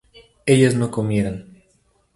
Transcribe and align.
ellas 0.47 0.73
no 0.73 0.89
comieran 0.89 1.61